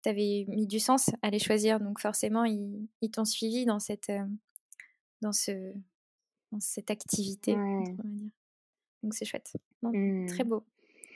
[0.02, 4.08] tu avais mis du sens à les choisir, donc forcément, ils t'ont suivi dans cette,
[4.10, 4.36] hem,
[5.22, 5.72] dans ce
[6.52, 7.96] dans cette activité, Ouais.
[9.02, 9.52] Donc c'est chouette.
[9.82, 10.48] Non, très Mmh.
[10.48, 10.64] beau,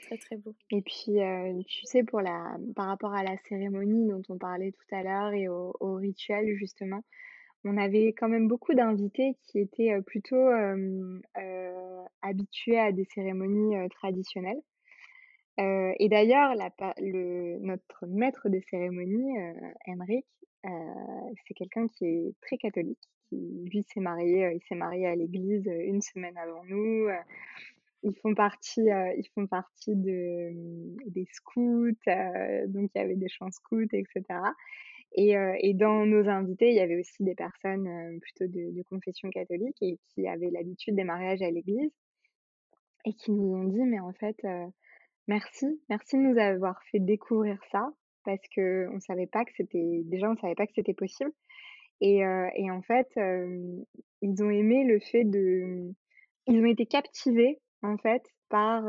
[0.01, 0.55] très, très beau.
[0.71, 4.71] Et puis, heu, tu sais, pour la par rapport à la cérémonie dont on parlait
[4.71, 7.03] tout à l'heure et au au rituel justement,
[7.65, 10.49] on avait quand même beaucoup d'invités qui étaient, plutôt,
[12.21, 14.61] habitués à des cérémonies, traditionnelles.
[15.57, 16.55] Et d'ailleurs
[17.61, 19.53] notre maître de cérémonie, heu,
[19.87, 20.25] Henrik,
[21.47, 22.99] c'est quelqu'un qui est très catholique,
[23.31, 27.07] lui s'est marié, il s'est marié à l'église, 1 semaine avant nous,
[28.03, 28.81] ils font partie,
[29.17, 31.91] ils font partie de, mmh, des scouts,
[32.67, 34.53] donc il y avait des chants scouts et cetera
[35.13, 38.81] et heu et dans nos invités, il y avait aussi des personnes, heu, plutôt de
[38.83, 41.91] confession catholique et qui avaient l'habitude des mariages à l'église
[43.05, 44.65] et qui nous ont dit: «Mais en fait, heu,
[45.27, 47.91] merci, merci de nous avoir fait découvrir ça
[48.25, 51.31] parce qu'on savait pas que c'était déjà on savait pas que c'était possible»
[52.01, 52.19] et
[52.55, 53.09] et en fait,
[54.21, 55.93] ils ont aimé le fait de,
[56.47, 58.83] ils ont été captivés en fait par,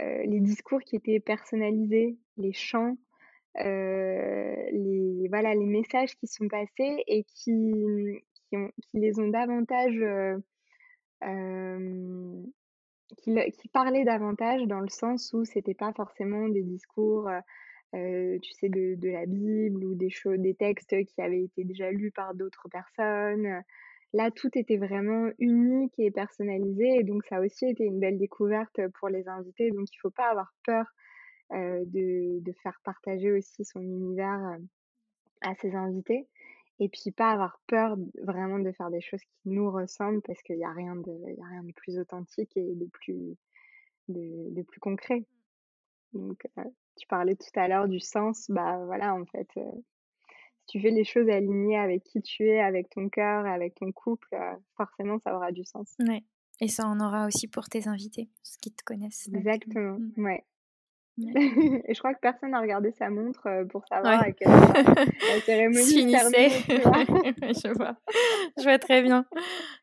[0.00, 2.96] les discours qui étaient personnalisés, les chants,
[3.56, 10.42] les voilà, les messages qui sont passés et qui, mmh, qui les ont davantage, heu,
[11.22, 12.46] hem,
[13.18, 17.30] qui qui parlaient davantage dans le sens où c'était pas forcément des discours,
[17.94, 22.12] tu sais, de la Bible ou des cho des textes qui avaient été déjà lus
[22.12, 23.62] par d'autres personnes.
[24.14, 28.18] Là, tout était vraiment unique et personnalisé et donc ça a aussi été une belle
[28.18, 30.86] découverte, pour les invités, donc il faut pas avoir peur,
[31.52, 34.66] de de faire partager aussi son univers, heu,
[35.42, 36.28] à ses invités
[36.80, 40.58] et puis pas avoir peur vraiment de faire des choses qui nous ressemblent parce qu'il
[40.58, 43.36] y a rien de y a rien de plus authentique et de plus
[44.08, 45.24] de de plus concret.
[46.14, 46.64] Donc heu,
[46.98, 49.60] tu parlais tout à l'heure du sens, bah, voilà, en fait, si
[50.68, 54.36] tu fais les choses alignées avec qui tu es, avec ton cœur avec ton couple,
[54.76, 55.96] forcément ça aura du sens.
[56.00, 56.24] Ouais
[56.60, 60.22] et ça en aura aussi pour tes invités, parce qu'ils te connaissent Exactement, mmh.
[60.24, 60.44] Ouais.
[61.88, 64.28] et je crois que personne n'a regardé sa montre, heu, pour savoir Ouais.
[64.28, 66.12] à quelle la cérémonie
[66.82, 67.04] vois?
[67.52, 67.96] Je vois.
[68.58, 69.24] Je vois très bien.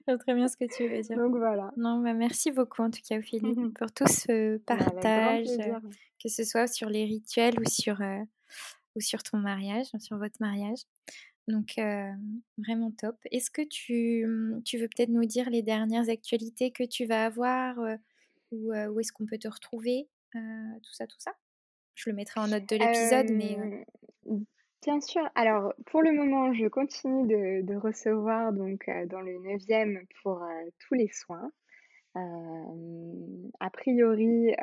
[0.08, 1.18] Je vois très bien ce que tu veux dire.
[1.18, 1.72] Donc voilà.
[1.78, 5.80] Non, bah, merci beaucoup en tout cas, Ophélie, pour tout ce grand partage, plaisir.
[6.22, 8.24] que ce soit sur les rituels ou sur, heu,
[8.96, 10.80] ou sur ton mariage, sur votre mariage.
[11.48, 11.80] Donc
[12.58, 13.16] vraiment top.
[13.32, 17.26] Est-ce que tu, mmh, tu veux peut-être nous dire les dernières actualités que tu vas
[17.26, 17.78] avoir,
[18.52, 20.08] ou où est-ce qu'on peut te retrouver?
[20.36, 21.34] Heu, tout ça, tout ça?
[21.96, 23.70] Je le mettrai en note de l'épisode, mais heu
[24.26, 24.46] Hem,
[24.84, 25.30] bien sûr.
[25.36, 30.44] Alors, pour le moment, je continue de recevoir donc dans le 9e pour,
[30.80, 31.52] tous les soins.
[32.16, 34.54] A priori,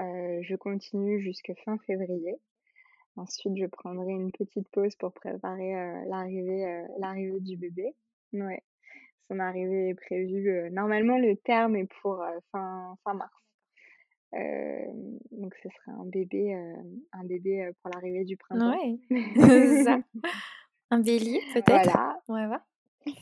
[0.43, 2.37] je continue jusque fin février.
[3.17, 5.73] Ensuite, je prendrai une petite pause pour préparer,
[6.09, 7.95] l'arrivée, l'arrivée du bébé.
[8.33, 8.63] Ouais,
[9.31, 13.33] son arrivée est prévue, normalement le terme est pour, fin fin mars.
[14.33, 16.55] Donc ce serait un bébé,
[17.13, 18.71] un bébé, pour l'arrivée du printemps.
[18.71, 18.99] Ouais,
[19.37, 19.99] c'est ça.
[20.91, 21.91] Un bélier peut-être?
[21.93, 22.21] Voilà.
[22.29, 22.61] On va voir.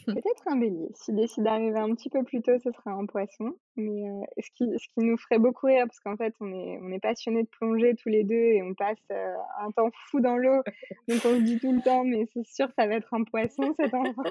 [0.06, 0.88] Peut-être un bélier.
[0.94, 3.56] S'il décide d'arriver un petit peu plus tôt, ce sera un poisson.
[3.76, 6.78] Mais euh, ce, qui, ce qui nous ferait beaucoup rire, parce qu'en fait, on est,
[6.82, 10.20] on est passionnés de plonger tous les deux et on passe euh, un temps fou
[10.20, 10.62] dans l'eau.
[11.08, 13.74] Donc on se dit tout le temps, mais c'est sûr, ça va être un poisson
[13.78, 14.22] cet enfant.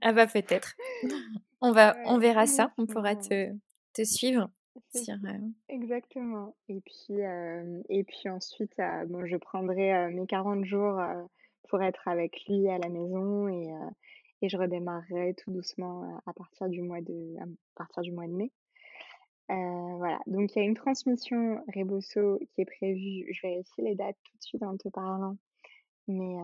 [0.00, 0.74] ah bah peut-être.
[1.60, 2.72] On, va, on verra ça.
[2.78, 3.50] On pourra te,
[3.94, 4.48] te suivre.
[4.94, 6.54] Sur, euh, Exactement.
[6.68, 7.18] Et puis,
[7.88, 8.74] et puis ensuite,
[9.08, 11.00] bon, je prendrai mes 40 jours
[11.68, 13.70] pour être avec lui à la maison et,
[14.40, 18.32] et je redémarrerai tout doucement à partir du mois de, à partir du mois de
[18.32, 18.50] mai.
[19.48, 24.18] voilà, donc il y a une transmission Rebosso qui est prévue, je vérifie les dates
[24.24, 25.36] tout de suite en te parlant,
[26.08, 26.36] mais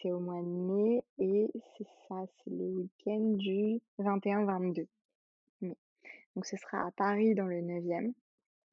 [0.00, 4.88] c'est au mois de mai et c'est ça, c'est le week-end du 21-22 mai.
[6.36, 8.12] Donc ce sera à Paris dans le 9e.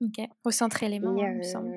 [0.01, 1.73] Ok, au centre élément, hein, il me semble.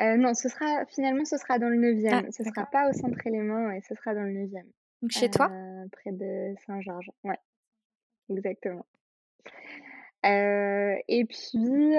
[0.00, 2.24] Euh, non, ce sera finalement ce sera dans le 9e.
[2.26, 4.64] Ah, ce sera pas au centre élément et ce sera dans le 9e.
[5.02, 5.50] Donc chez toi?
[5.92, 7.10] Près de Saint-Georges.
[7.22, 7.38] Ouais.
[8.28, 8.84] Exactement.
[10.26, 11.94] Euh, et puis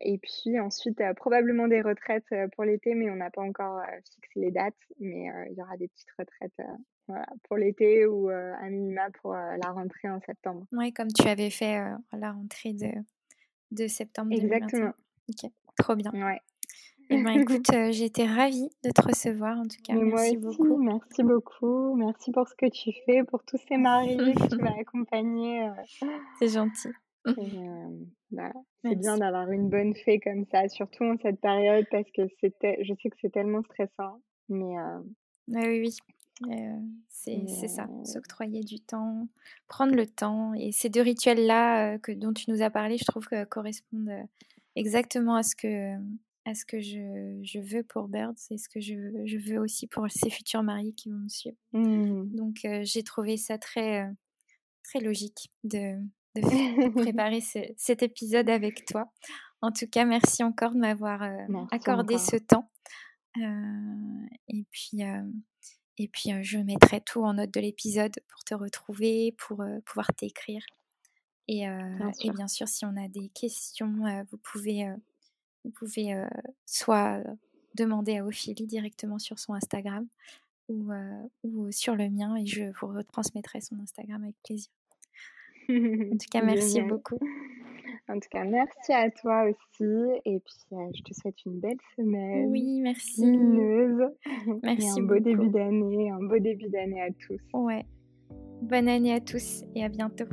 [0.00, 3.80] et puis ensuite probablement des retraites pour l'été, mais on n'a pas encore
[4.14, 4.74] fixé les dates.
[5.00, 6.60] Mais il y aura des petites retraites
[7.44, 10.66] pour l'été ou à minima pour la rentrée en septembre.
[10.72, 11.80] Oui, comme tu avais fait
[12.12, 12.90] la rentrée de,
[13.70, 14.32] de septembre.
[14.32, 14.92] Exactement.
[15.28, 16.10] Ok, trop bien.
[16.12, 16.40] Ouais.
[17.10, 19.94] Eh ben, écoute, j'ai été ravie de te recevoir en tout cas.
[19.94, 20.76] merci beaucoup.
[20.76, 21.94] Merci beaucoup.
[21.96, 25.68] Merci pour ce que tu fais, pour tous ces mariés que tu vas accompagner.
[26.38, 26.90] C'est gentil.
[28.30, 28.52] Bah,
[28.84, 32.76] c'est bien d'avoir une bonne fée comme ça, surtout en cette période parce que c'était,
[32.84, 34.20] je sais que c'est tellement stressant.
[34.50, 34.74] Mais
[35.48, 35.96] oui, oui.
[37.08, 39.28] C'est ça, s'octroyer du temps,
[39.66, 40.54] prendre le temps.
[40.54, 44.26] Et ces deux rituels-là que dont tu nous as parlé, je trouve que correspondent
[44.76, 45.94] exactement à ce que
[46.44, 48.94] à ce que je, je veux pour Birds et ce que je,
[49.26, 51.56] je, veux aussi pour ses futurs mariés qui vont me suivre.
[51.72, 52.34] Mmh.
[52.34, 54.10] Donc j'ai trouvé ça très,
[54.82, 55.96] très logique de,
[56.36, 57.40] de préparer
[57.76, 59.12] cet épisode avec toi.
[59.60, 61.22] En tout cas, merci encore de m'avoir
[61.70, 62.70] accordé ce temps.
[63.36, 65.02] et puis,
[65.98, 70.62] et puis je mettrai tout en note de l'épisode pour te retrouver, pour pouvoir t'écrire.
[71.48, 74.86] Et, bien et, bien sûr, si on a des questions, vous pouvez
[75.64, 76.14] vous pouvez
[76.66, 77.22] soit
[77.74, 80.06] demander à Ophélie directement sur son Instagram
[80.68, 80.90] ou,
[81.44, 84.70] ou, sur le mien et je vous retransmettrai son Instagram avec plaisir.
[85.70, 87.18] En tout cas, merci beaucoup.
[88.10, 90.20] En tout cas, merci à toi aussi.
[90.24, 92.46] Et puis, je te souhaite une belle semaine.
[92.50, 93.24] Oui, merci.
[93.24, 94.10] Lumineuse.
[94.62, 94.86] Merci.
[94.86, 96.10] Et un beau début d'année.
[96.10, 97.40] Un beau début d'année à tous.
[97.52, 97.84] Ouais.
[98.62, 100.24] Bonne année à tous et à bientôt.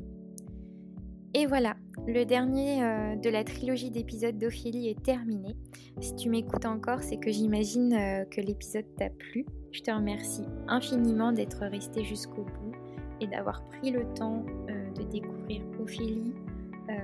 [1.33, 1.75] Et voilà,
[2.07, 5.53] le dernier euh, de la trilogie d'épisodes d'Ophélie est terminé.
[5.99, 9.45] Si tu m'écoutes encore, c'est que j'imagine euh, que l'épisode t'a plu.
[9.73, 12.71] Je te remercie infiniment d'être resté jusqu'au bout
[13.19, 16.33] et d'avoir pris le temps euh, de découvrir Ophélie,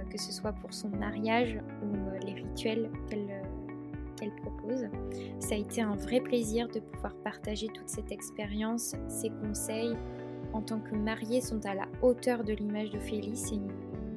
[0.10, 4.88] que ce soit pour son mariage ou les rituels qu'elle propose.
[5.40, 9.96] Ça a été un vrai plaisir de pouvoir partager toute cette expérience, ses conseils.
[10.54, 13.38] En tant que mariés sont à la hauteur de l'image d'Ophélie.
[13.38, 13.72] C'est une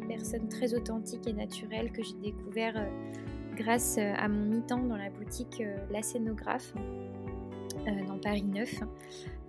[0.09, 2.87] personne très authentique et naturelle que j'ai découvert euh,
[3.57, 6.75] grâce euh, à mon mi-temps dans la boutique euh, La Scénographe
[8.07, 8.81] dans Paris 9.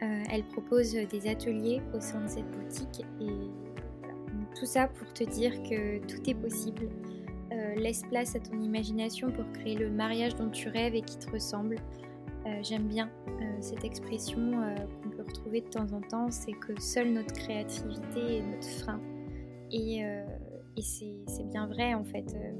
[0.01, 3.30] elle propose des ateliers au sein de cette boutique et
[4.58, 6.89] tout ça pour te dire que tout est possible.
[7.78, 11.30] laisse place à ton imagination pour créer le mariage dont tu rêves et qui te
[11.32, 11.78] ressemble.
[12.62, 13.10] J'aime bien
[13.60, 14.52] cette expression
[15.02, 19.02] qu'on peut retrouver de temps en temps, c'est que seule notre créativité est notre frein.
[19.72, 20.04] Et
[20.82, 22.34] c'est bien vrai en fait.
[22.36, 22.52] Euh,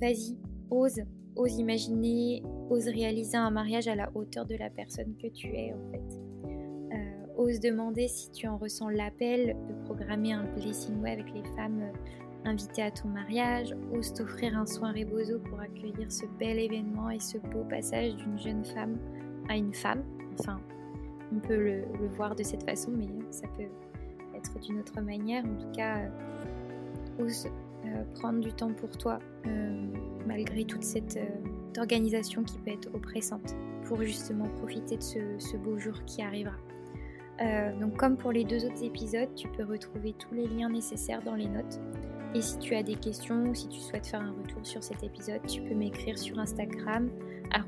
[0.00, 0.36] vas-y,
[0.70, 1.00] ose,
[1.36, 5.72] ose imaginer, ose réaliser un mariage à la hauteur de la personne que tu es
[5.72, 6.31] en fait.
[7.42, 11.44] Euh, ose demander si tu en ressens l'appel de programmer un blessing way avec les
[11.56, 13.74] femmes euh, invitées à ton mariage.
[13.92, 18.38] Ose t'offrir un soin rebozo pour accueillir ce bel événement et ce beau passage d'une
[18.38, 18.98] jeune femme
[19.48, 20.02] à une femme.
[20.38, 20.60] Enfin,
[21.34, 21.84] on peut le,
[22.16, 23.68] voir de cette façon, mais ça peut
[24.34, 25.44] être d'une autre manière.
[25.44, 25.98] En tout cas,
[27.18, 27.46] ose
[27.84, 29.86] euh, prendre du temps pour toi, euh,
[30.26, 35.02] malgré toute cette euh, organisation qui peut être oppressante, pour justement profiter de
[35.38, 36.56] ce, beau jour qui arrivera.
[37.80, 41.34] Donc comme pour les deux autres épisodes, tu peux retrouver tous les liens nécessaires dans
[41.34, 41.80] les notes.
[42.34, 45.02] Et si tu as des questions ou si tu souhaites faire un retour sur cet
[45.02, 47.10] épisode, tu peux m'écrire sur Instagram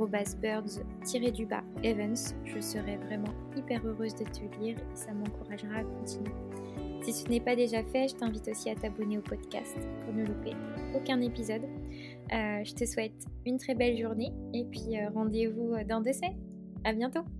[0.08, 2.14] birds-evans.
[2.44, 6.32] Je serai vraiment hyper heureuse de te lire et ça m'encouragera à continuer.
[7.02, 10.24] Si ce n'est pas déjà fait, je t'invite aussi à t'abonner au podcast pour ne
[10.24, 10.52] louper
[10.94, 11.62] aucun épisode.
[12.32, 16.38] Euh, je te souhaite une très belle journée et puis euh, rendez-vous dans deux semaines.
[16.84, 17.33] À bientôt!